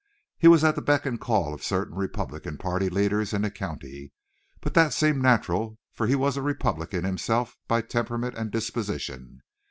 [0.39, 4.11] He was at the beck and call of certain Republican party leaders in the county;
[4.59, 9.43] but that seemed natural, for he was a Republican himself by temperament and disposition.